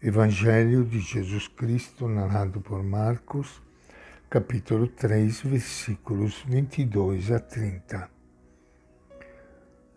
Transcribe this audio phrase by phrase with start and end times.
[0.00, 3.60] Evangelho de Jesus Cristo, narrado por Marcos,
[4.30, 8.08] capítulo 3, versículos 22 a 30.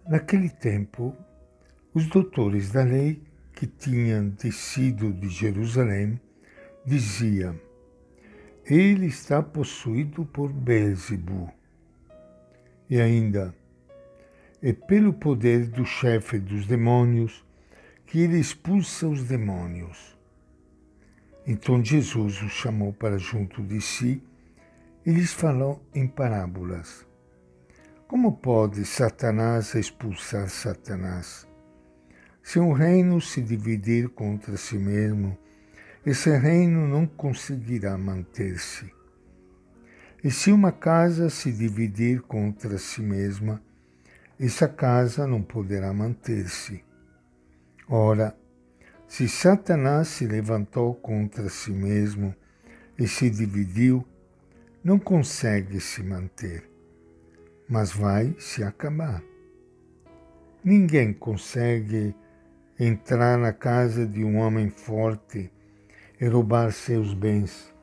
[0.09, 1.15] Naquele tempo,
[1.93, 3.21] os doutores da lei
[3.53, 6.19] que tinham descido de Jerusalém
[6.83, 7.59] diziam:
[8.65, 11.51] Ele está possuído por Beelzebub.
[12.89, 13.53] E ainda,
[14.63, 17.45] é pelo poder do chefe dos demônios
[18.11, 20.19] que ele expulsa os demônios.
[21.47, 24.21] Então Jesus os chamou para junto de si
[25.05, 27.07] e lhes falou em parábolas.
[28.09, 31.47] Como pode Satanás expulsar Satanás?
[32.43, 35.37] Se um reino se dividir contra si mesmo,
[36.05, 38.91] esse reino não conseguirá manter-se.
[40.21, 43.61] E se uma casa se dividir contra si mesma,
[44.37, 46.83] essa casa não poderá manter-se.
[47.93, 48.33] Ora,
[49.05, 52.33] se Satanás se levantou contra si mesmo
[52.97, 54.07] e se dividiu,
[54.81, 56.63] não consegue se manter,
[57.67, 59.21] mas vai se acabar.
[60.63, 62.15] Ninguém consegue
[62.79, 65.51] entrar na casa de um homem forte
[66.17, 67.75] e roubar seus bens,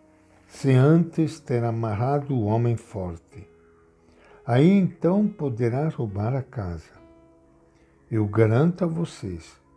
[0.47, 3.47] sem antes ter amarrado o homem forte.
[4.47, 6.97] Aí então poderá roubar a casa.
[8.11, 9.67] Eu garanto a vocês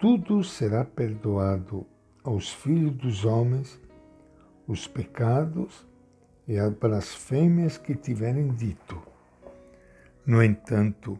[0.00, 1.86] tudo será perdoado
[2.24, 3.78] aos filhos dos homens,
[4.66, 5.86] os pecados
[6.48, 9.00] e as blasfêmias que tiverem dito.
[10.24, 11.18] No entanto,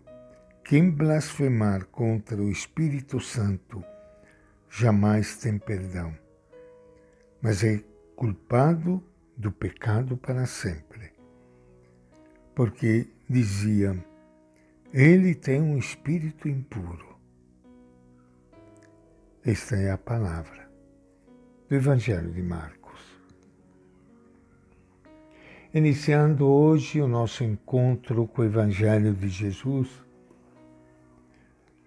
[0.65, 3.85] quem blasfemar contra o Espírito Santo
[4.71, 6.17] jamais tem perdão,
[7.43, 7.85] mas é
[8.17, 9.05] culpado
[9.37, 11.13] do pecado para sempre.
[12.55, 14.03] Porque diziam,
[14.91, 17.10] ele tem um espírito impuro.
[19.43, 20.71] Esta é a palavra
[21.67, 23.01] do Evangelho de Marcos.
[25.73, 29.89] Iniciando hoje o nosso encontro com o Evangelho de Jesus,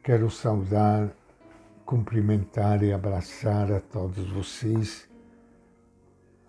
[0.04, 1.16] quero saudar,
[1.86, 5.08] cumprimentar e abraçar a todos vocês,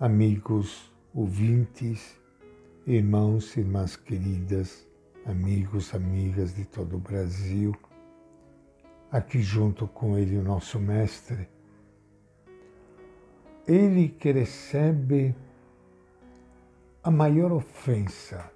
[0.00, 2.18] amigos, ouvintes,
[2.86, 4.88] irmãos e irmãs queridas,
[5.26, 7.76] amigos, amigas de todo o Brasil
[9.14, 11.48] aqui junto com ele, o nosso Mestre.
[13.64, 15.36] Ele que recebe
[17.00, 18.50] a maior ofensa,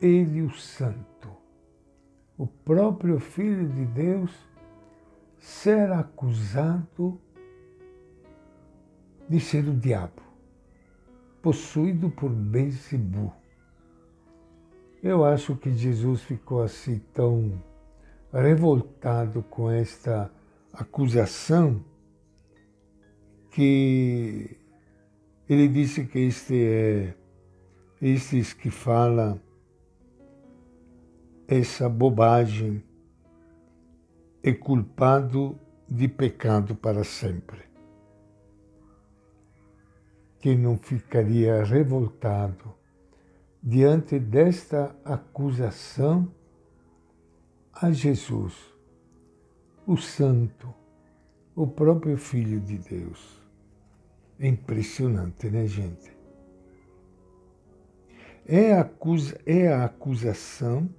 [0.00, 1.28] ele, o Santo,
[2.38, 4.32] o próprio Filho de Deus,
[5.38, 7.20] ser acusado
[9.28, 10.22] de ser o diabo,
[11.42, 13.34] possuído por Beelzebub.
[15.02, 17.62] Eu acho que Jesus ficou assim tão
[18.32, 20.30] revoltado com esta
[20.72, 21.84] acusação
[23.50, 24.56] que
[25.48, 27.14] ele disse que este é
[28.00, 29.38] estes que fala
[31.46, 32.82] essa bobagem
[34.42, 37.60] é culpado de pecado para sempre.
[40.38, 42.72] Quem não ficaria revoltado
[43.62, 46.32] diante desta acusação
[47.82, 48.52] a Jesus,
[49.86, 50.68] o Santo,
[51.56, 53.40] o próprio Filho de Deus.
[54.38, 56.14] É impressionante, né, gente?
[58.44, 60.90] É a, acusa, é a acusação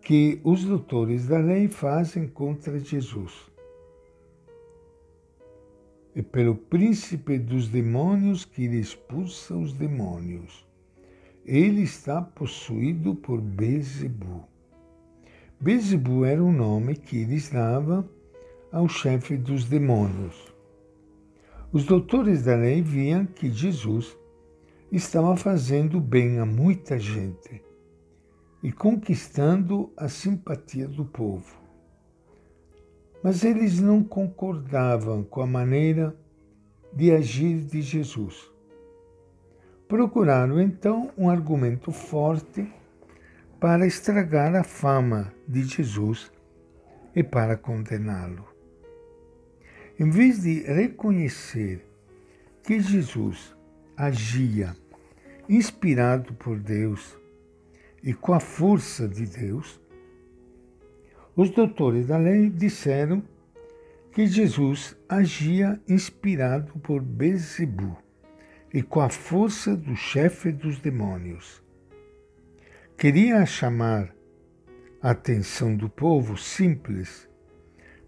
[0.00, 3.50] que os doutores da lei fazem contra Jesus.
[6.16, 10.66] É pelo príncipe dos demônios que ele expulsa os demônios.
[11.44, 14.51] Ele está possuído por Bezebu.
[15.62, 18.04] Beelzebub era o nome que eles davam
[18.72, 20.52] ao chefe dos demônios.
[21.70, 24.18] Os doutores da lei viam que Jesus
[24.90, 27.62] estava fazendo bem a muita gente
[28.60, 31.56] e conquistando a simpatia do povo.
[33.22, 36.12] Mas eles não concordavam com a maneira
[36.92, 38.50] de agir de Jesus.
[39.86, 42.68] Procuraram então um argumento forte
[43.62, 46.32] para estragar a fama de Jesus
[47.14, 48.44] e para condená-lo.
[49.96, 51.86] Em vez de reconhecer
[52.64, 53.54] que Jesus
[53.96, 54.74] agia
[55.48, 57.16] inspirado por Deus
[58.02, 59.80] e com a força de Deus,
[61.36, 63.22] os doutores da lei disseram
[64.10, 67.96] que Jesus agia inspirado por Bezebu
[68.74, 71.62] e com a força do chefe dos demônios
[72.96, 74.14] queria chamar
[75.00, 77.28] a atenção do povo simples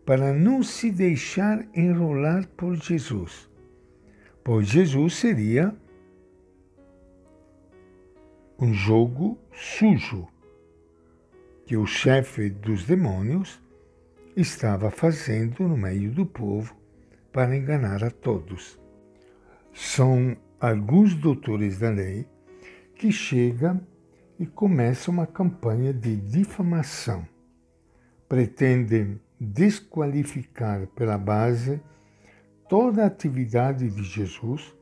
[0.07, 3.51] para não se deixar enrolar por Jesus,
[4.45, 5.75] pois Jesus seria
[8.59, 10.29] um jogo sujo
[11.67, 13.61] que o chefe dos demônios
[14.37, 16.77] estava fazendo no meio do povo
[17.33, 18.79] para enganar a todos.
[19.73, 22.27] São alguns doutores da lei
[22.95, 23.81] que chegam
[24.39, 27.27] e começam uma campanha de difamação.
[28.29, 31.81] Pretendem desqualificar pela base
[32.69, 34.75] toda a atividade de Jesus,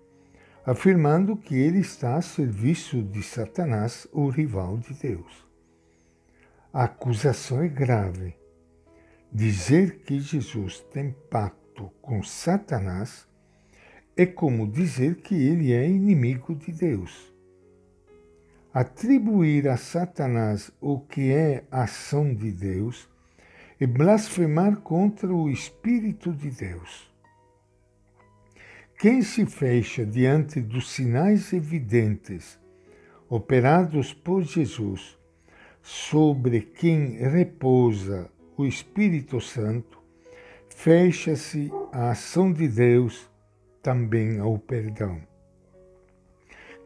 [0.65, 5.47] afirmando que ele está a serviço de Satanás, o rival de Deus.
[6.73, 8.35] A acusação é grave.
[9.31, 13.27] Dizer que Jesus tem pacto com Satanás
[14.17, 17.33] é como dizer que ele é inimigo de Deus.
[18.75, 23.07] Atribuir a Satanás o que é ação de Deus
[23.79, 27.13] e blasfemar contra o Espírito de Deus.
[28.99, 32.59] Quem se fecha diante dos sinais evidentes
[33.29, 35.19] operados por Jesus,
[35.83, 40.01] sobre quem repousa o Espírito Santo,
[40.71, 43.31] fecha-se à ação de Deus
[43.83, 45.21] também ao perdão.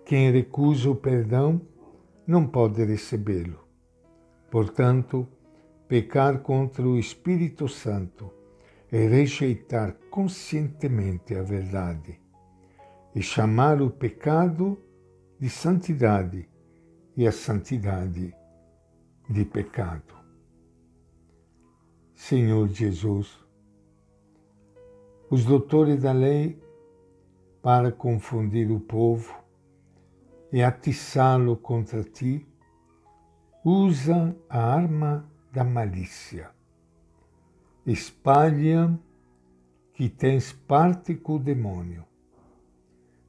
[0.04, 1.60] Quem recusa o perdão
[2.26, 3.64] não pode recebê-lo.
[4.50, 5.28] Portanto,
[5.88, 8.32] Pecar contra o Espírito Santo
[8.90, 12.20] é rejeitar conscientemente a verdade
[13.14, 14.82] e chamar o pecado
[15.38, 16.48] de santidade
[17.16, 18.34] e a santidade
[19.30, 20.12] de pecado.
[22.12, 23.38] Senhor Jesus,
[25.30, 26.60] os doutores da lei,
[27.62, 29.32] para confundir o povo
[30.52, 32.46] e atiçá-lo contra ti,
[33.64, 36.50] usam a arma da malícia.
[37.84, 38.98] Espalha
[39.92, 42.04] que tens parte com o demônio.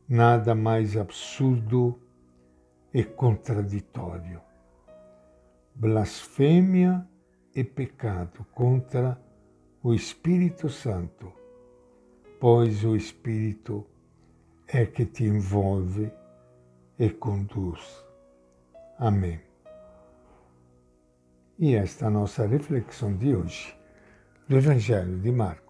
[0.08, 2.00] Nada mais absurdo
[2.94, 4.42] e contraditório.
[5.74, 7.08] Blasfêmia
[7.56, 9.19] e pecado contra
[9.81, 11.31] o Espírito Santo,
[12.40, 13.86] pois o Espírito
[14.68, 16.12] é que te envolve
[17.00, 18.06] e conduz.
[18.98, 19.40] Amém.
[21.60, 23.76] E esta é a nossa reflexão de hoje
[24.48, 25.67] do Evangelho de Marcos.